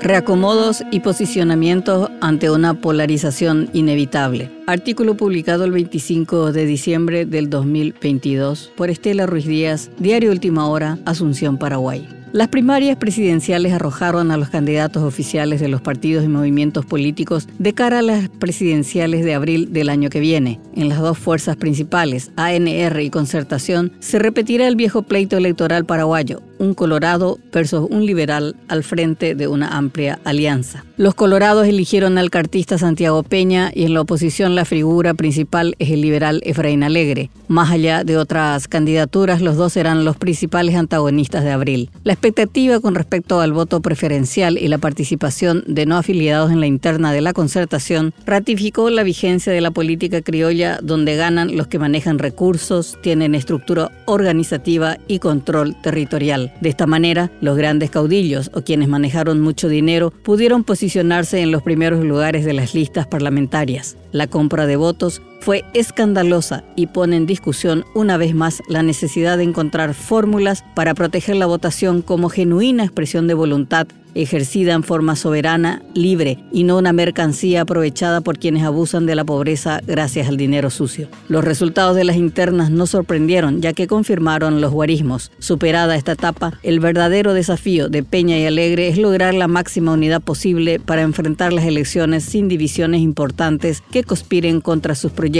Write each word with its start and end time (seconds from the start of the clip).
Reacomodos 0.00 0.82
y 0.90 1.00
posicionamientos 1.00 2.10
ante 2.20 2.50
una 2.50 2.74
polarización 2.74 3.70
inevitable. 3.72 4.50
Artículo 4.66 5.16
publicado 5.16 5.64
el 5.64 5.72
25 5.72 6.52
de 6.52 6.66
diciembre 6.66 7.24
del 7.24 7.48
2022 7.48 8.72
por 8.76 8.90
Estela 8.90 9.26
Ruiz 9.26 9.46
Díaz, 9.46 9.90
Diario 9.98 10.30
Última 10.30 10.68
Hora, 10.68 10.98
Asunción, 11.06 11.56
Paraguay. 11.56 12.06
Las 12.34 12.48
primarias 12.48 12.96
presidenciales 12.96 13.72
arrojaron 13.72 14.32
a 14.32 14.36
los 14.36 14.48
candidatos 14.48 15.04
oficiales 15.04 15.60
de 15.60 15.68
los 15.68 15.80
partidos 15.80 16.24
y 16.24 16.28
movimientos 16.28 16.84
políticos 16.84 17.46
de 17.60 17.74
cara 17.74 18.00
a 18.00 18.02
las 18.02 18.28
presidenciales 18.28 19.24
de 19.24 19.34
abril 19.34 19.72
del 19.72 19.88
año 19.88 20.10
que 20.10 20.18
viene. 20.18 20.58
En 20.74 20.88
las 20.88 20.98
dos 20.98 21.16
fuerzas 21.16 21.54
principales, 21.54 22.32
ANR 22.34 23.00
y 23.00 23.10
Concertación, 23.10 23.92
se 24.00 24.18
repetirá 24.18 24.66
el 24.66 24.74
viejo 24.74 25.02
pleito 25.02 25.36
electoral 25.36 25.84
paraguayo, 25.84 26.42
un 26.58 26.74
colorado 26.74 27.38
versus 27.52 27.86
un 27.90 28.06
liberal 28.06 28.56
al 28.68 28.84
frente 28.84 29.34
de 29.34 29.48
una 29.48 29.76
amplia 29.76 30.18
alianza. 30.24 30.84
Los 30.96 31.14
colorados 31.14 31.66
eligieron 31.66 32.18
al 32.18 32.30
cartista 32.30 32.78
Santiago 32.78 33.22
Peña 33.22 33.72
y 33.74 33.84
en 33.84 33.94
la 33.94 34.02
oposición 34.02 34.54
la 34.54 34.64
figura 34.64 35.14
principal 35.14 35.74
es 35.78 35.90
el 35.90 36.00
liberal 36.00 36.40
Efraín 36.44 36.82
Alegre. 36.82 37.30
Más 37.48 37.70
allá 37.70 38.04
de 38.04 38.16
otras 38.16 38.68
candidaturas, 38.68 39.42
los 39.42 39.56
dos 39.56 39.72
serán 39.72 40.04
los 40.04 40.16
principales 40.16 40.76
antagonistas 40.76 41.44
de 41.44 41.50
abril. 41.50 41.90
La 42.04 42.12
expectativa 42.12 42.80
con 42.80 42.94
respecto 42.94 43.40
al 43.40 43.52
voto 43.52 43.80
preferencial 43.80 44.56
y 44.56 44.68
la 44.68 44.78
participación 44.78 45.64
de 45.66 45.86
no 45.86 45.96
afiliados 45.96 46.52
en 46.52 46.60
la 46.60 46.66
interna 46.66 47.12
de 47.12 47.20
la 47.20 47.32
concertación 47.32 48.14
ratificó 48.24 48.90
la 48.90 49.02
vigencia 49.02 49.52
de 49.52 49.60
la 49.60 49.70
política 49.70 50.22
criolla 50.22 50.78
donde 50.82 51.16
ganan 51.16 51.56
los 51.56 51.66
que 51.66 51.78
manejan 51.78 52.18
recursos, 52.18 52.98
tienen 53.02 53.34
estructura 53.34 53.90
organizativa 54.06 54.96
y 55.08 55.18
control 55.18 55.76
territorial. 55.82 56.43
De 56.60 56.68
esta 56.68 56.86
manera, 56.86 57.30
los 57.40 57.56
grandes 57.56 57.90
caudillos 57.90 58.50
o 58.54 58.62
quienes 58.62 58.88
manejaron 58.88 59.40
mucho 59.40 59.68
dinero 59.68 60.10
pudieron 60.10 60.64
posicionarse 60.64 61.40
en 61.40 61.50
los 61.50 61.62
primeros 61.62 62.04
lugares 62.04 62.44
de 62.44 62.52
las 62.52 62.74
listas 62.74 63.06
parlamentarias. 63.06 63.96
La 64.12 64.26
compra 64.26 64.66
de 64.66 64.76
votos 64.76 65.22
fue 65.44 65.62
escandalosa 65.74 66.64
y 66.74 66.86
pone 66.86 67.16
en 67.16 67.26
discusión 67.26 67.84
una 67.94 68.16
vez 68.16 68.34
más 68.34 68.62
la 68.66 68.82
necesidad 68.82 69.36
de 69.36 69.44
encontrar 69.44 69.92
fórmulas 69.92 70.64
para 70.74 70.94
proteger 70.94 71.36
la 71.36 71.44
votación 71.44 72.00
como 72.00 72.30
genuina 72.30 72.82
expresión 72.82 73.26
de 73.26 73.34
voluntad 73.34 73.86
ejercida 74.14 74.74
en 74.74 74.82
forma 74.82 75.16
soberana, 75.16 75.82
libre 75.94 76.38
y 76.52 76.64
no 76.64 76.78
una 76.78 76.92
mercancía 76.92 77.62
aprovechada 77.62 78.20
por 78.20 78.38
quienes 78.38 78.62
abusan 78.62 79.06
de 79.06 79.14
la 79.14 79.24
pobreza 79.24 79.80
gracias 79.86 80.28
al 80.28 80.36
dinero 80.36 80.70
sucio. 80.70 81.08
Los 81.28 81.44
resultados 81.44 81.96
de 81.96 82.04
las 82.04 82.16
internas 82.16 82.70
no 82.70 82.86
sorprendieron 82.86 83.60
ya 83.60 83.72
que 83.72 83.86
confirmaron 83.86 84.60
los 84.60 84.72
guarismos. 84.72 85.32
Superada 85.38 85.96
esta 85.96 86.12
etapa, 86.12 86.58
el 86.62 86.80
verdadero 86.80 87.34
desafío 87.34 87.88
de 87.88 88.02
Peña 88.02 88.38
y 88.38 88.46
Alegre 88.46 88.88
es 88.88 88.98
lograr 88.98 89.34
la 89.34 89.48
máxima 89.48 89.92
unidad 89.92 90.22
posible 90.22 90.78
para 90.78 91.02
enfrentar 91.02 91.52
las 91.52 91.64
elecciones 91.64 92.24
sin 92.24 92.48
divisiones 92.48 93.00
importantes 93.00 93.82
que 93.90 94.04
conspiren 94.04 94.60
contra 94.60 94.94
sus 94.94 95.12
proyectos. 95.12 95.33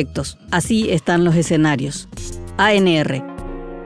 Así 0.50 0.90
están 0.90 1.24
los 1.24 1.36
escenarios. 1.36 2.08
ANR 2.56 3.34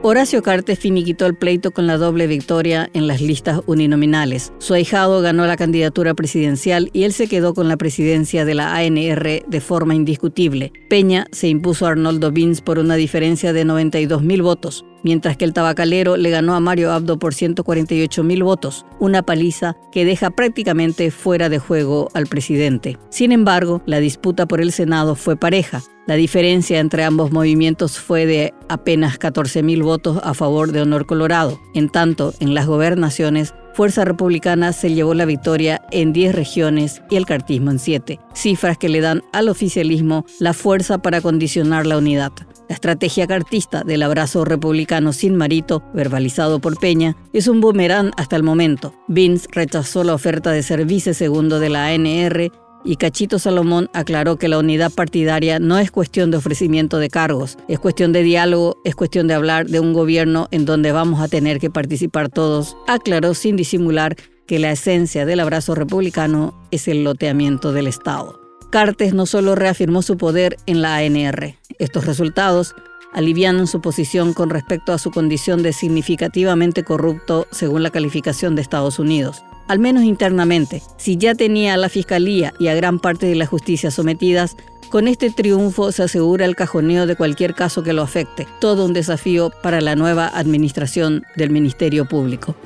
Horacio 0.01 0.43
Cartes 0.45 0.79
finiquitó 0.79 1.27
el 1.27 1.37
pleito 1.37 1.73
con 1.73 1.89
la 1.89 1.97
doble 1.97 2.29
victoria 2.29 2.89
en 2.95 3.09
las 3.09 3.21
listas 3.21 3.61
uninominales. 3.67 4.53
Su 4.59 4.75
ahijado 4.75 5.21
ganó 5.21 5.45
la 5.45 5.57
candidatura 5.57 6.15
presidencial 6.15 6.89
y 6.93 7.03
él 7.03 7.13
se 7.13 7.27
quedó 7.27 7.53
con 7.53 7.67
la 7.67 7.77
presidencia 7.77 8.45
de 8.45 8.55
la 8.55 8.77
ANR 8.77 9.43
de 9.45 9.61
forma 9.61 9.97
indiscutible. 9.97 10.73
Peña 10.89 11.27
se 11.33 11.49
impuso 11.49 11.85
a 11.85 11.91
Arnoldo 11.91 12.31
Bins 12.31 12.61
por 12.61 12.79
una 12.79 12.95
diferencia 12.95 13.53
de 13.53 13.65
92 13.65 14.23
mil 14.23 14.43
votos 14.43 14.85
mientras 15.03 15.37
que 15.37 15.45
el 15.45 15.53
tabacalero 15.53 16.17
le 16.17 16.31
ganó 16.31 16.55
a 16.55 16.61
Mario 16.61 16.93
Abdo 16.93 17.19
por 17.19 17.35
148 17.35 18.25
mil 18.25 18.43
votos, 18.43 18.85
una 18.99 19.23
paliza 19.23 19.77
que 19.93 20.05
deja 20.05 20.31
prácticamente 20.31 21.11
fuera 21.11 21.49
de 21.49 21.59
juego 21.59 22.09
al 22.15 22.27
presidente. 22.27 22.99
Sin 23.11 23.33
embargo, 23.33 23.83
la 23.87 24.01
disputa 24.01 24.47
por 24.47 24.61
el 24.61 24.73
Senado 24.73 25.15
fue 25.15 25.37
pareja. 25.37 25.83
La 26.09 26.15
diferencia 26.15 26.81
entre 26.81 27.05
ambos 27.05 27.33
movimientos 27.33 27.99
fue 27.99 28.25
de 28.25 28.55
apenas 28.71 29.19
14 29.19 29.63
mil 29.63 29.83
votos 29.83 30.19
a 30.23 30.33
favor 30.33 30.73
de 30.73 30.81
Honor 30.81 31.05
Colorado. 31.05 31.61
En 31.75 31.91
tanto, 31.91 32.33
en 32.41 32.55
las 32.55 32.67
gobernaciones, 32.67 33.53
Fuerza 33.75 34.07
Republicana 34.07 34.73
se 34.73 34.95
llevó 34.95 35.13
la 35.13 35.27
victoria 35.27 35.83
en 35.91 36.15
10 36.15 36.35
regiones 36.35 37.03
y 37.11 37.17
el 37.17 37.27
cartismo 37.27 37.71
en 37.71 37.79
7, 37.79 38.19
cifras 38.33 38.79
que 38.79 38.89
le 38.89 39.03
dan 39.03 39.23
al 39.35 39.51
oficialismo 39.51 40.25
la 40.41 40.55
fuerza 40.55 40.97
para 40.97 41.21
condicionar 41.21 41.85
la 41.85 41.99
unidad. 41.99 42.33
La 42.71 42.75
estrategia 42.75 43.27
cartista 43.27 43.85
del 43.85 44.03
abrazo 44.03 44.47
republicano 44.47 45.13
sin 45.13 45.37
marito, 45.37 45.83
verbalizado 45.93 46.59
por 46.59 46.79
Peña, 46.81 47.17
es 47.35 47.49
un 47.49 47.61
boomerang 47.61 48.13
hasta 48.17 48.35
el 48.35 48.43
momento. 48.43 48.95
Vince 49.09 49.47
rechazó 49.53 50.05
la 50.05 50.15
oferta 50.15 50.53
de 50.53 50.63
ser 50.63 50.87
vicesegundo 50.87 51.61
de 51.61 51.69
la 51.69 51.89
ANR 51.89 52.51
y 52.85 52.97
Cachito 52.97 53.39
Salomón 53.39 53.91
aclaró 53.93 54.37
que 54.37 54.49
la 54.49 54.59
unidad 54.59 54.93
partidaria 54.93 55.59
no 55.59 55.79
es 55.79 55.91
cuestión 55.91 56.31
de 56.31 56.37
ofrecimiento 56.37 56.99
de 56.99 57.11
cargos, 57.11 57.59
es 57.69 57.79
cuestión 57.79 58.13
de 58.13 58.23
diálogo, 58.23 58.77
es 58.85 58.95
cuestión 58.95 59.27
de 59.27 59.35
hablar 59.35 59.67
de 59.67 59.81
un 59.81 59.93
gobierno 59.93 60.49
en 60.51 60.65
donde 60.65 60.93
vamos 60.93 61.21
a 61.21 61.29
tener 61.29 61.59
que 61.59 61.71
participar 61.71 62.29
todos. 62.29 62.77
Aclaró 62.87 63.35
sin 63.35 63.57
disimular 63.57 64.17
que 64.47 64.59
la 64.59 64.73
esencia 64.73 65.27
del 65.27 65.41
abrazo 65.41 65.75
republicano 65.75 66.59
es 66.71 66.89
el 66.89 67.05
loteamiento 67.05 67.73
del 67.73 67.87
Estado. 67.87 68.41
Cartes 68.71 69.15
no 69.15 69.27
solo 69.27 69.55
reafirmó 69.55 70.03
su 70.03 70.17
poder 70.17 70.57
en 70.67 70.83
la 70.83 70.97
ANR, 70.97 71.55
estos 71.79 72.07
resultados 72.07 72.75
alivianan 73.13 73.67
su 73.67 73.81
posición 73.81 74.35
con 74.35 74.51
respecto 74.51 74.93
a 74.93 74.99
su 74.99 75.11
condición 75.11 75.63
de 75.63 75.73
significativamente 75.73 76.85
corrupto 76.85 77.47
según 77.51 77.83
la 77.83 77.91
calificación 77.91 78.55
de 78.55 78.63
Estados 78.63 78.99
Unidos. 78.99 79.43
Al 79.69 79.79
menos 79.79 80.05
internamente, 80.05 80.83
si 80.97 81.19
ya 81.19 81.35
tenía 81.35 81.75
a 81.75 81.77
la 81.77 81.91
Fiscalía 81.91 82.55
y 82.59 82.69
a 82.69 82.75
gran 82.75 82.99
parte 82.99 83.27
de 83.27 83.35
la 83.35 83.45
justicia 83.45 83.91
sometidas, 83.91 84.57
con 84.89 85.07
este 85.07 85.31
triunfo 85.31 85.93
se 85.93 86.03
asegura 86.03 86.47
el 86.47 86.57
cajoneo 86.57 87.07
de 87.07 87.17
cualquier 87.17 87.55
caso 87.55 87.83
que 87.83 87.93
lo 87.93 88.01
afecte, 88.01 88.47
todo 88.61 88.87
un 88.87 88.95
desafío 88.95 89.53
para 89.63 89.83
la 89.83 89.95
nueva 89.95 90.27
administración 90.27 91.25
del 91.37 91.51
Ministerio 91.51 92.09
Público. 92.09 92.57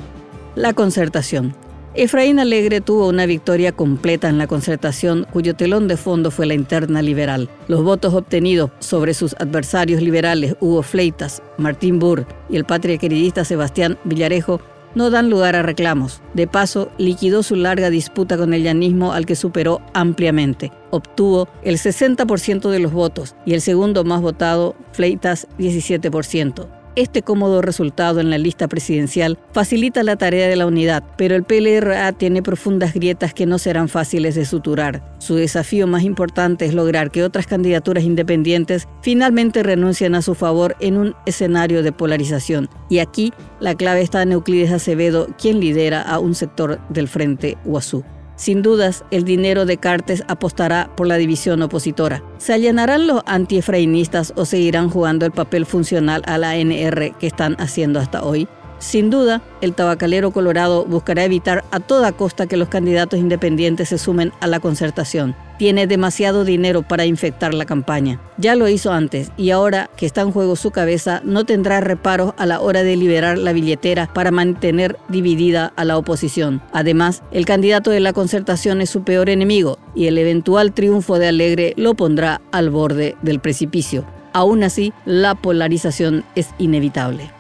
La 0.54 0.74
concertación. 0.74 1.56
Efraín 1.94 2.38
Alegre 2.38 2.80
tuvo 2.80 3.08
una 3.08 3.26
victoria 3.26 3.72
completa 3.72 4.28
en 4.28 4.38
la 4.38 4.46
concertación 4.46 5.26
cuyo 5.30 5.54
telón 5.54 5.88
de 5.88 5.96
fondo 5.96 6.30
fue 6.30 6.46
la 6.46 6.54
interna 6.54 7.02
liberal. 7.02 7.50
Los 7.68 7.82
votos 7.82 8.14
obtenidos 8.14 8.70
sobre 8.78 9.12
sus 9.12 9.34
adversarios 9.40 10.00
liberales 10.00 10.54
Hugo 10.60 10.82
Fleitas, 10.82 11.42
Martín 11.58 11.98
Burr 11.98 12.26
y 12.48 12.56
el 12.56 12.64
patria 12.64 12.96
queridista 12.96 13.44
Sebastián 13.44 13.98
Villarejo 14.04 14.60
no 14.94 15.10
dan 15.10 15.30
lugar 15.30 15.56
a 15.56 15.62
reclamos. 15.62 16.20
De 16.34 16.46
paso, 16.46 16.90
liquidó 16.98 17.42
su 17.42 17.56
larga 17.56 17.90
disputa 17.90 18.36
con 18.36 18.54
el 18.54 18.62
llanismo 18.62 19.12
al 19.12 19.26
que 19.26 19.36
superó 19.36 19.80
ampliamente. 19.94 20.72
Obtuvo 20.90 21.48
el 21.62 21.78
60% 21.78 22.68
de 22.70 22.78
los 22.78 22.92
votos 22.92 23.34
y 23.46 23.54
el 23.54 23.60
segundo 23.60 24.04
más 24.04 24.20
votado, 24.20 24.74
Fleitas, 24.92 25.48
17%. 25.58 26.81
Este 26.94 27.22
cómodo 27.22 27.62
resultado 27.62 28.20
en 28.20 28.28
la 28.28 28.36
lista 28.36 28.68
presidencial 28.68 29.38
facilita 29.52 30.02
la 30.02 30.16
tarea 30.16 30.46
de 30.46 30.56
la 30.56 30.66
unidad, 30.66 31.02
pero 31.16 31.34
el 31.34 31.42
PLRA 31.42 32.12
tiene 32.12 32.42
profundas 32.42 32.92
grietas 32.92 33.32
que 33.32 33.46
no 33.46 33.56
serán 33.56 33.88
fáciles 33.88 34.34
de 34.34 34.44
suturar. 34.44 35.02
Su 35.16 35.36
desafío 35.36 35.86
más 35.86 36.02
importante 36.02 36.66
es 36.66 36.74
lograr 36.74 37.10
que 37.10 37.24
otras 37.24 37.46
candidaturas 37.46 38.04
independientes 38.04 38.88
finalmente 39.00 39.62
renuncien 39.62 40.14
a 40.14 40.20
su 40.20 40.34
favor 40.34 40.76
en 40.80 40.98
un 40.98 41.14
escenario 41.24 41.82
de 41.82 41.92
polarización. 41.92 42.68
Y 42.90 42.98
aquí 42.98 43.32
la 43.58 43.74
clave 43.74 44.02
está 44.02 44.20
en 44.20 44.32
Euclides 44.32 44.70
Acevedo, 44.70 45.28
quien 45.40 45.60
lidera 45.60 46.02
a 46.02 46.18
un 46.18 46.34
sector 46.34 46.78
del 46.90 47.08
Frente 47.08 47.56
Guazú. 47.64 48.04
Sin 48.42 48.60
dudas, 48.60 49.04
el 49.12 49.22
dinero 49.22 49.66
de 49.66 49.76
Cartes 49.76 50.24
apostará 50.26 50.90
por 50.96 51.06
la 51.06 51.14
división 51.14 51.62
opositora. 51.62 52.24
¿Se 52.38 52.52
allanarán 52.52 53.06
los 53.06 53.22
antiefrainistas 53.24 54.32
o 54.34 54.46
seguirán 54.46 54.90
jugando 54.90 55.24
el 55.24 55.30
papel 55.30 55.64
funcional 55.64 56.22
a 56.26 56.38
la 56.38 56.56
NR 56.56 57.12
que 57.20 57.28
están 57.28 57.54
haciendo 57.60 58.00
hasta 58.00 58.24
hoy? 58.24 58.48
Sin 58.82 59.10
duda, 59.10 59.42
el 59.60 59.74
tabacalero 59.74 60.32
colorado 60.32 60.84
buscará 60.84 61.22
evitar 61.22 61.62
a 61.70 61.78
toda 61.78 62.10
costa 62.10 62.48
que 62.48 62.56
los 62.56 62.68
candidatos 62.68 63.20
independientes 63.20 63.90
se 63.90 63.96
sumen 63.96 64.32
a 64.40 64.48
la 64.48 64.58
concertación. 64.58 65.36
Tiene 65.56 65.86
demasiado 65.86 66.44
dinero 66.44 66.82
para 66.82 67.04
infectar 67.04 67.54
la 67.54 67.64
campaña. 67.64 68.20
Ya 68.38 68.56
lo 68.56 68.68
hizo 68.68 68.90
antes 68.90 69.30
y 69.36 69.50
ahora 69.50 69.88
que 69.96 70.04
está 70.04 70.22
en 70.22 70.32
juego 70.32 70.56
su 70.56 70.72
cabeza 70.72 71.20
no 71.24 71.44
tendrá 71.44 71.80
reparos 71.80 72.34
a 72.36 72.44
la 72.44 72.60
hora 72.60 72.82
de 72.82 72.96
liberar 72.96 73.38
la 73.38 73.52
billetera 73.52 74.12
para 74.12 74.32
mantener 74.32 74.98
dividida 75.08 75.72
a 75.76 75.84
la 75.84 75.96
oposición. 75.96 76.60
Además, 76.72 77.22
el 77.30 77.46
candidato 77.46 77.92
de 77.92 78.00
la 78.00 78.12
concertación 78.12 78.80
es 78.80 78.90
su 78.90 79.04
peor 79.04 79.30
enemigo 79.30 79.78
y 79.94 80.08
el 80.08 80.18
eventual 80.18 80.72
triunfo 80.72 81.20
de 81.20 81.28
Alegre 81.28 81.74
lo 81.76 81.94
pondrá 81.94 82.40
al 82.50 82.70
borde 82.70 83.14
del 83.22 83.38
precipicio. 83.38 84.04
Aún 84.32 84.64
así, 84.64 84.92
la 85.04 85.36
polarización 85.36 86.24
es 86.34 86.48
inevitable. 86.58 87.30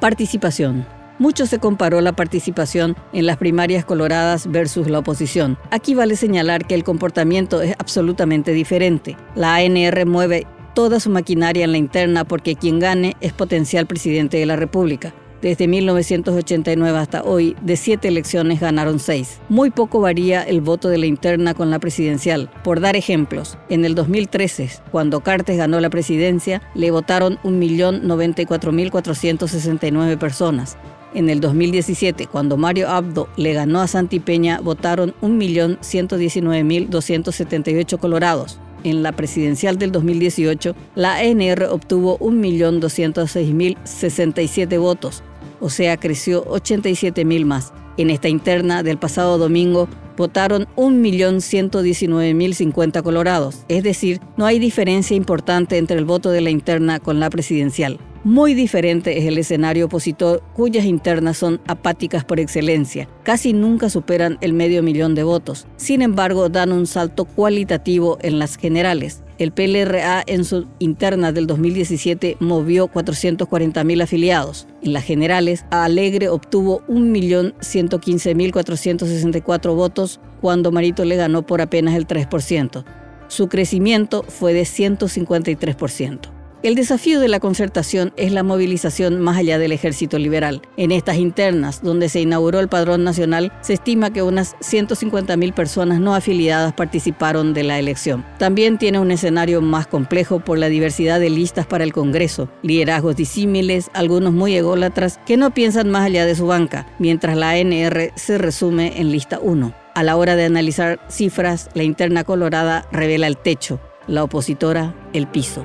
Participación. 0.00 0.86
Mucho 1.18 1.44
se 1.44 1.58
comparó 1.58 2.00
la 2.00 2.14
participación 2.14 2.96
en 3.12 3.26
las 3.26 3.36
primarias 3.36 3.84
coloradas 3.84 4.50
versus 4.50 4.88
la 4.88 5.00
oposición. 5.00 5.58
Aquí 5.70 5.94
vale 5.94 6.16
señalar 6.16 6.66
que 6.66 6.74
el 6.74 6.84
comportamiento 6.84 7.60
es 7.60 7.74
absolutamente 7.78 8.52
diferente. 8.52 9.18
La 9.34 9.56
ANR 9.56 10.06
mueve 10.06 10.46
toda 10.74 11.00
su 11.00 11.10
maquinaria 11.10 11.64
en 11.64 11.72
la 11.72 11.78
interna 11.78 12.24
porque 12.24 12.56
quien 12.56 12.78
gane 12.78 13.14
es 13.20 13.34
potencial 13.34 13.86
presidente 13.86 14.38
de 14.38 14.46
la 14.46 14.56
República. 14.56 15.12
Desde 15.42 15.68
1989 15.68 16.98
hasta 16.98 17.22
hoy, 17.22 17.54
de 17.62 17.76
siete 17.78 18.08
elecciones 18.08 18.60
ganaron 18.60 18.98
seis. 18.98 19.40
Muy 19.48 19.70
poco 19.70 20.00
varía 20.00 20.42
el 20.42 20.60
voto 20.60 20.90
de 20.90 20.98
la 20.98 21.06
interna 21.06 21.54
con 21.54 21.70
la 21.70 21.78
presidencial. 21.78 22.50
Por 22.62 22.80
dar 22.80 22.94
ejemplos, 22.94 23.56
en 23.70 23.86
el 23.86 23.94
2013, 23.94 24.68
cuando 24.92 25.20
Cartes 25.20 25.56
ganó 25.56 25.80
la 25.80 25.88
presidencia, 25.88 26.60
le 26.74 26.90
votaron 26.90 27.38
1.094.469 27.42 30.18
personas. 30.18 30.76
En 31.14 31.30
el 31.30 31.40
2017, 31.40 32.26
cuando 32.26 32.58
Mario 32.58 32.90
Abdo 32.90 33.30
le 33.36 33.54
ganó 33.54 33.80
a 33.80 33.86
Santi 33.86 34.20
Peña, 34.20 34.60
votaron 34.60 35.14
1.119.278 35.22 37.98
colorados. 37.98 38.60
En 38.84 39.02
la 39.02 39.12
presidencial 39.12 39.78
del 39.78 39.92
2018, 39.92 40.74
la 40.94 41.16
ANR 41.16 41.64
obtuvo 41.64 42.18
1.206.067 42.18 44.80
votos, 44.80 45.22
o 45.60 45.70
sea, 45.70 45.96
creció 45.96 46.44
87.000 46.46 47.44
más. 47.44 47.72
En 47.96 48.10
esta 48.10 48.28
interna 48.28 48.82
del 48.82 48.98
pasado 48.98 49.38
domingo 49.38 49.88
votaron 50.16 50.66
1.119.050 50.76 53.02
colorados, 53.02 53.64
es 53.68 53.82
decir, 53.82 54.20
no 54.36 54.46
hay 54.46 54.58
diferencia 54.58 55.16
importante 55.16 55.78
entre 55.78 55.98
el 55.98 56.04
voto 56.04 56.30
de 56.30 56.40
la 56.40 56.50
interna 56.50 57.00
con 57.00 57.20
la 57.20 57.30
presidencial. 57.30 57.98
Muy 58.22 58.52
diferente 58.52 59.16
es 59.16 59.24
el 59.24 59.38
escenario 59.38 59.86
opositor, 59.86 60.42
cuyas 60.52 60.84
internas 60.84 61.38
son 61.38 61.58
apáticas 61.66 62.22
por 62.22 62.38
excelencia. 62.38 63.08
Casi 63.22 63.54
nunca 63.54 63.88
superan 63.88 64.36
el 64.42 64.52
medio 64.52 64.82
millón 64.82 65.14
de 65.14 65.22
votos. 65.22 65.66
Sin 65.76 66.02
embargo, 66.02 66.50
dan 66.50 66.70
un 66.70 66.86
salto 66.86 67.24
cualitativo 67.24 68.18
en 68.20 68.38
las 68.38 68.58
generales. 68.58 69.22
El 69.38 69.52
PLRA 69.52 70.22
en 70.26 70.44
su 70.44 70.66
interna 70.80 71.32
del 71.32 71.46
2017 71.46 72.36
movió 72.40 72.88
440.000 72.88 74.02
afiliados. 74.02 74.66
En 74.82 74.92
las 74.92 75.04
generales, 75.04 75.64
Alegre 75.70 76.28
obtuvo 76.28 76.82
1.115.464 76.88 79.74
votos 79.74 80.20
cuando 80.42 80.72
Marito 80.72 81.06
le 81.06 81.16
ganó 81.16 81.46
por 81.46 81.62
apenas 81.62 81.94
el 81.94 82.06
3%. 82.06 82.84
Su 83.28 83.48
crecimiento 83.48 84.24
fue 84.24 84.52
de 84.52 84.64
153%. 84.64 86.39
El 86.62 86.74
desafío 86.74 87.20
de 87.20 87.28
la 87.28 87.40
concertación 87.40 88.12
es 88.18 88.32
la 88.32 88.42
movilización 88.42 89.18
más 89.18 89.38
allá 89.38 89.58
del 89.58 89.72
ejército 89.72 90.18
liberal. 90.18 90.60
En 90.76 90.92
estas 90.92 91.16
internas, 91.16 91.82
donde 91.82 92.10
se 92.10 92.20
inauguró 92.20 92.60
el 92.60 92.68
padrón 92.68 93.02
nacional, 93.02 93.50
se 93.62 93.72
estima 93.72 94.12
que 94.12 94.22
unas 94.22 94.56
150.000 94.56 95.54
personas 95.54 96.00
no 96.00 96.14
afiliadas 96.14 96.74
participaron 96.74 97.54
de 97.54 97.62
la 97.62 97.78
elección. 97.78 98.26
También 98.38 98.76
tiene 98.76 98.98
un 98.98 99.10
escenario 99.10 99.62
más 99.62 99.86
complejo 99.86 100.40
por 100.40 100.58
la 100.58 100.68
diversidad 100.68 101.18
de 101.18 101.30
listas 101.30 101.66
para 101.66 101.82
el 101.82 101.94
Congreso, 101.94 102.50
liderazgos 102.62 103.16
disímiles, 103.16 103.90
algunos 103.94 104.34
muy 104.34 104.54
ególatras 104.54 105.18
que 105.24 105.38
no 105.38 105.54
piensan 105.54 105.88
más 105.88 106.04
allá 106.04 106.26
de 106.26 106.34
su 106.34 106.46
banca, 106.46 106.86
mientras 106.98 107.38
la 107.38 107.52
ANR 107.52 108.12
se 108.16 108.36
resume 108.36 109.00
en 109.00 109.10
lista 109.10 109.38
1. 109.40 109.74
A 109.94 110.02
la 110.02 110.14
hora 110.14 110.36
de 110.36 110.44
analizar 110.44 111.00
cifras, 111.08 111.70
la 111.72 111.84
interna 111.84 112.24
colorada 112.24 112.86
revela 112.92 113.28
el 113.28 113.38
techo, 113.38 113.80
la 114.06 114.24
opositora 114.24 114.94
el 115.14 115.26
piso. 115.26 115.64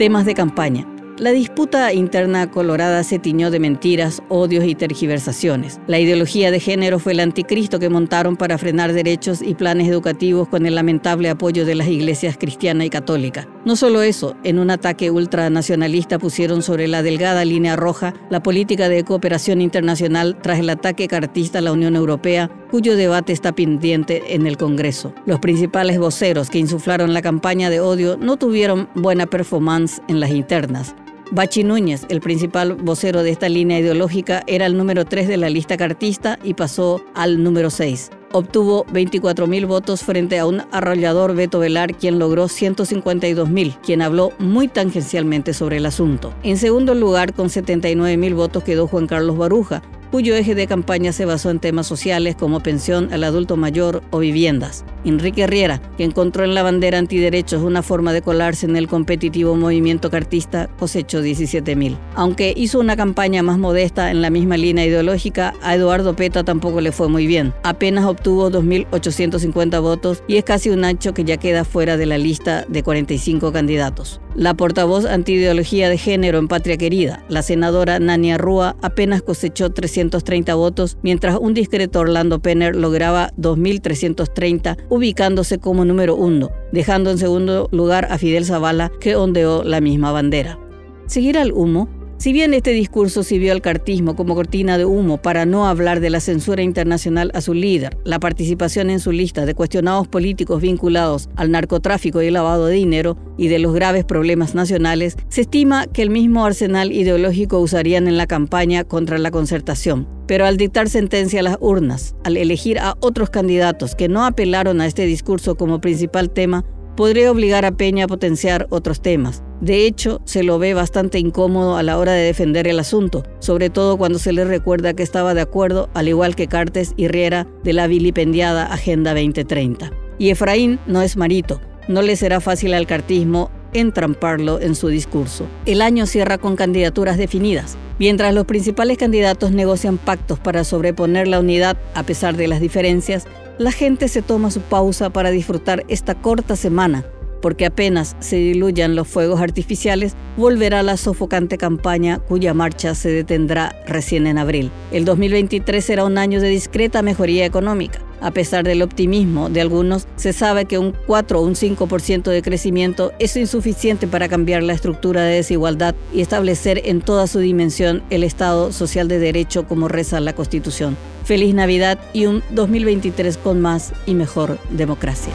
Temas 0.00 0.24
de 0.24 0.32
campaña. 0.32 0.99
La 1.20 1.32
disputa 1.32 1.92
interna 1.92 2.50
colorada 2.50 3.04
se 3.04 3.18
tiñó 3.18 3.50
de 3.50 3.60
mentiras, 3.60 4.22
odios 4.30 4.64
y 4.64 4.74
tergiversaciones. 4.74 5.78
La 5.86 5.98
ideología 5.98 6.50
de 6.50 6.60
género 6.60 6.98
fue 6.98 7.12
el 7.12 7.20
anticristo 7.20 7.78
que 7.78 7.90
montaron 7.90 8.38
para 8.38 8.56
frenar 8.56 8.94
derechos 8.94 9.42
y 9.42 9.54
planes 9.54 9.86
educativos 9.86 10.48
con 10.48 10.64
el 10.64 10.76
lamentable 10.76 11.28
apoyo 11.28 11.66
de 11.66 11.74
las 11.74 11.88
iglesias 11.88 12.38
cristiana 12.38 12.86
y 12.86 12.88
católica. 12.88 13.46
No 13.66 13.76
solo 13.76 14.00
eso, 14.00 14.34
en 14.44 14.58
un 14.58 14.70
ataque 14.70 15.10
ultranacionalista 15.10 16.18
pusieron 16.18 16.62
sobre 16.62 16.88
la 16.88 17.02
delgada 17.02 17.44
línea 17.44 17.76
roja 17.76 18.14
la 18.30 18.42
política 18.42 18.88
de 18.88 19.04
cooperación 19.04 19.60
internacional 19.60 20.38
tras 20.40 20.58
el 20.58 20.70
ataque 20.70 21.06
cartista 21.06 21.58
a 21.58 21.62
la 21.62 21.72
Unión 21.72 21.96
Europea, 21.96 22.50
cuyo 22.70 22.96
debate 22.96 23.34
está 23.34 23.52
pendiente 23.52 24.22
en 24.34 24.46
el 24.46 24.56
Congreso. 24.56 25.12
Los 25.26 25.38
principales 25.40 25.98
voceros 25.98 26.48
que 26.48 26.60
insuflaron 26.60 27.12
la 27.12 27.20
campaña 27.20 27.68
de 27.68 27.80
odio 27.80 28.16
no 28.16 28.38
tuvieron 28.38 28.88
buena 28.94 29.26
performance 29.26 30.00
en 30.08 30.18
las 30.18 30.30
internas. 30.30 30.94
Bachi 31.32 31.62
Núñez, 31.62 32.06
el 32.08 32.20
principal 32.20 32.74
vocero 32.74 33.22
de 33.22 33.30
esta 33.30 33.48
línea 33.48 33.78
ideológica, 33.78 34.42
era 34.48 34.66
el 34.66 34.76
número 34.76 35.04
3 35.04 35.28
de 35.28 35.36
la 35.36 35.48
lista 35.48 35.76
cartista 35.76 36.40
y 36.42 36.54
pasó 36.54 37.04
al 37.14 37.44
número 37.44 37.70
6. 37.70 38.10
Obtuvo 38.32 38.84
24.000 38.86 39.66
votos 39.66 40.02
frente 40.02 40.40
a 40.40 40.46
un 40.46 40.62
arrollador 40.72 41.36
Beto 41.36 41.60
Velar, 41.60 41.94
quien 41.94 42.18
logró 42.18 42.46
152.000, 42.46 43.76
quien 43.80 44.02
habló 44.02 44.32
muy 44.40 44.66
tangencialmente 44.66 45.54
sobre 45.54 45.76
el 45.76 45.86
asunto. 45.86 46.34
En 46.42 46.56
segundo 46.56 46.96
lugar, 46.96 47.32
con 47.32 47.48
79.000 47.48 48.34
votos 48.34 48.64
quedó 48.64 48.88
Juan 48.88 49.06
Carlos 49.06 49.36
Baruja, 49.36 49.82
cuyo 50.10 50.34
eje 50.34 50.54
de 50.54 50.66
campaña 50.66 51.12
se 51.12 51.24
basó 51.24 51.50
en 51.50 51.60
temas 51.60 51.86
sociales 51.86 52.36
como 52.36 52.60
pensión 52.60 53.12
al 53.12 53.24
adulto 53.24 53.56
mayor 53.56 54.02
o 54.10 54.18
viviendas. 54.18 54.84
Enrique 55.04 55.46
Riera, 55.46 55.80
que 55.96 56.04
encontró 56.04 56.44
en 56.44 56.54
la 56.54 56.62
bandera 56.62 56.98
antiderechos 56.98 57.62
una 57.62 57.82
forma 57.82 58.12
de 58.12 58.22
colarse 58.22 58.66
en 58.66 58.76
el 58.76 58.88
competitivo 58.88 59.56
movimiento 59.56 60.10
cartista, 60.10 60.68
cosechó 60.78 61.22
17.000. 61.22 61.96
Aunque 62.14 62.52
hizo 62.56 62.80
una 62.80 62.96
campaña 62.96 63.42
más 63.42 63.58
modesta 63.58 64.10
en 64.10 64.20
la 64.20 64.30
misma 64.30 64.56
línea 64.56 64.84
ideológica, 64.84 65.54
a 65.62 65.74
Eduardo 65.74 66.14
Peta 66.14 66.44
tampoco 66.44 66.80
le 66.80 66.92
fue 66.92 67.08
muy 67.08 67.26
bien. 67.26 67.54
Apenas 67.62 68.04
obtuvo 68.04 68.50
2.850 68.50 69.80
votos 69.80 70.22
y 70.28 70.36
es 70.36 70.44
casi 70.44 70.70
un 70.70 70.84
ancho 70.84 71.14
que 71.14 71.24
ya 71.24 71.36
queda 71.36 71.64
fuera 71.64 71.96
de 71.96 72.06
la 72.06 72.18
lista 72.18 72.64
de 72.68 72.82
45 72.82 73.52
candidatos. 73.52 74.20
La 74.36 74.54
portavoz 74.54 75.06
antiideología 75.06 75.88
de 75.88 75.98
género 75.98 76.38
en 76.38 76.46
Patria 76.46 76.76
Querida, 76.76 77.24
la 77.28 77.42
senadora 77.42 77.98
Nania 77.98 78.38
Rúa, 78.38 78.76
apenas 78.80 79.22
cosechó 79.22 79.70
330 79.70 80.54
votos, 80.54 80.98
mientras 81.02 81.36
un 81.36 81.52
discreto 81.52 81.98
Orlando 81.98 82.38
Penner 82.38 82.76
lograba 82.76 83.32
2.330, 83.36 84.76
ubicándose 84.88 85.58
como 85.58 85.84
número 85.84 86.14
uno, 86.14 86.50
dejando 86.70 87.10
en 87.10 87.18
segundo 87.18 87.68
lugar 87.72 88.06
a 88.10 88.18
Fidel 88.18 88.44
Zavala, 88.44 88.92
que 89.00 89.16
ondeó 89.16 89.64
la 89.64 89.80
misma 89.80 90.12
bandera. 90.12 90.60
Seguir 91.06 91.36
al 91.36 91.52
humo 91.52 91.88
si 92.20 92.34
bien 92.34 92.52
este 92.52 92.72
discurso 92.72 93.22
sirvió 93.22 93.50
al 93.50 93.62
cartismo 93.62 94.14
como 94.14 94.34
cortina 94.34 94.76
de 94.76 94.84
humo 94.84 95.16
para 95.16 95.46
no 95.46 95.66
hablar 95.66 96.00
de 96.00 96.10
la 96.10 96.20
censura 96.20 96.62
internacional 96.62 97.30
a 97.32 97.40
su 97.40 97.54
líder, 97.54 97.96
la 98.04 98.20
participación 98.20 98.90
en 98.90 99.00
su 99.00 99.10
lista 99.10 99.46
de 99.46 99.54
cuestionados 99.54 100.06
políticos 100.06 100.60
vinculados 100.60 101.30
al 101.36 101.50
narcotráfico 101.50 102.20
y 102.20 102.26
el 102.26 102.34
lavado 102.34 102.66
de 102.66 102.74
dinero 102.74 103.16
y 103.38 103.48
de 103.48 103.58
los 103.58 103.72
graves 103.72 104.04
problemas 104.04 104.54
nacionales, 104.54 105.16
se 105.30 105.40
estima 105.40 105.86
que 105.86 106.02
el 106.02 106.10
mismo 106.10 106.44
arsenal 106.44 106.92
ideológico 106.92 107.58
usarían 107.58 108.06
en 108.06 108.18
la 108.18 108.26
campaña 108.26 108.84
contra 108.84 109.16
la 109.16 109.30
concertación. 109.30 110.06
Pero 110.26 110.44
al 110.44 110.58
dictar 110.58 110.90
sentencia 110.90 111.40
a 111.40 111.44
las 111.44 111.56
urnas, 111.58 112.16
al 112.22 112.36
elegir 112.36 112.80
a 112.80 112.96
otros 113.00 113.30
candidatos 113.30 113.94
que 113.94 114.08
no 114.08 114.26
apelaron 114.26 114.82
a 114.82 114.86
este 114.86 115.06
discurso 115.06 115.56
como 115.56 115.80
principal 115.80 116.28
tema, 116.28 116.66
podría 117.00 117.30
obligar 117.30 117.64
a 117.64 117.72
Peña 117.72 118.04
a 118.04 118.08
potenciar 118.08 118.66
otros 118.68 119.00
temas. 119.00 119.42
De 119.62 119.86
hecho, 119.86 120.20
se 120.26 120.42
lo 120.42 120.58
ve 120.58 120.74
bastante 120.74 121.18
incómodo 121.18 121.78
a 121.78 121.82
la 121.82 121.96
hora 121.96 122.12
de 122.12 122.24
defender 122.24 122.68
el 122.68 122.78
asunto, 122.78 123.22
sobre 123.38 123.70
todo 123.70 123.96
cuando 123.96 124.18
se 124.18 124.34
le 124.34 124.44
recuerda 124.44 124.92
que 124.92 125.02
estaba 125.02 125.32
de 125.32 125.40
acuerdo, 125.40 125.88
al 125.94 126.08
igual 126.08 126.36
que 126.36 126.46
Cartes 126.46 126.92
y 126.98 127.08
Riera, 127.08 127.46
de 127.64 127.72
la 127.72 127.86
vilipendiada 127.86 128.66
Agenda 128.66 129.14
2030. 129.14 129.90
Y 130.18 130.28
Efraín 130.28 130.78
no 130.86 131.00
es 131.00 131.16
marito, 131.16 131.58
no 131.88 132.02
le 132.02 132.16
será 132.16 132.38
fácil 132.38 132.74
al 132.74 132.86
cartismo 132.86 133.50
entramparlo 133.72 134.60
en 134.60 134.74
su 134.74 134.88
discurso. 134.88 135.46
El 135.64 135.80
año 135.80 136.04
cierra 136.04 136.36
con 136.36 136.54
candidaturas 136.54 137.16
definidas. 137.16 137.78
Mientras 137.98 138.34
los 138.34 138.44
principales 138.44 138.98
candidatos 138.98 139.52
negocian 139.52 139.96
pactos 139.96 140.38
para 140.38 140.64
sobreponer 140.64 141.28
la 141.28 141.40
unidad 141.40 141.78
a 141.94 142.02
pesar 142.02 142.36
de 142.36 142.46
las 142.46 142.60
diferencias, 142.60 143.26
la 143.60 143.72
gente 143.72 144.08
se 144.08 144.22
toma 144.22 144.50
su 144.50 144.62
pausa 144.62 145.10
para 145.10 145.30
disfrutar 145.30 145.84
esta 145.88 146.14
corta 146.14 146.56
semana, 146.56 147.04
porque 147.42 147.66
apenas 147.66 148.16
se 148.18 148.36
diluyan 148.36 148.96
los 148.96 149.06
fuegos 149.06 149.38
artificiales, 149.42 150.16
volverá 150.38 150.82
la 150.82 150.96
sofocante 150.96 151.58
campaña 151.58 152.20
cuya 152.20 152.54
marcha 152.54 152.94
se 152.94 153.10
detendrá 153.10 153.76
recién 153.86 154.26
en 154.26 154.38
abril. 154.38 154.70
El 154.92 155.04
2023 155.04 155.84
será 155.84 156.06
un 156.06 156.16
año 156.16 156.40
de 156.40 156.48
discreta 156.48 157.02
mejoría 157.02 157.44
económica. 157.44 158.00
A 158.20 158.30
pesar 158.30 158.64
del 158.64 158.82
optimismo 158.82 159.48
de 159.48 159.60
algunos, 159.60 160.06
se 160.16 160.32
sabe 160.32 160.66
que 160.66 160.78
un 160.78 160.94
4 161.06 161.40
o 161.40 161.42
un 161.42 161.54
5% 161.54 162.30
de 162.30 162.42
crecimiento 162.42 163.12
es 163.18 163.36
insuficiente 163.36 164.06
para 164.06 164.28
cambiar 164.28 164.62
la 164.62 164.74
estructura 164.74 165.22
de 165.22 165.36
desigualdad 165.36 165.94
y 166.12 166.20
establecer 166.20 166.82
en 166.84 167.00
toda 167.00 167.26
su 167.26 167.38
dimensión 167.38 168.02
el 168.10 168.24
Estado 168.24 168.72
social 168.72 169.08
de 169.08 169.18
derecho 169.18 169.66
como 169.66 169.88
reza 169.88 170.20
la 170.20 170.34
Constitución. 170.34 170.96
Feliz 171.24 171.54
Navidad 171.54 171.98
y 172.12 172.26
un 172.26 172.42
2023 172.50 173.38
con 173.38 173.60
más 173.60 173.92
y 174.06 174.14
mejor 174.14 174.58
democracia. 174.70 175.32